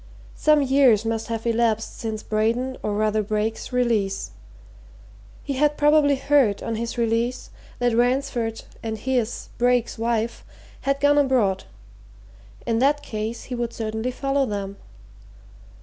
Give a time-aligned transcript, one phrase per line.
[0.33, 4.31] Some years must have elapsed since Braden, or rather Brake's release.
[5.43, 10.43] He had probably heard, on his release, that Ransford and his, Brake's, wife
[10.89, 11.65] had gone abroad
[12.65, 14.77] in that case he would certainly follow them.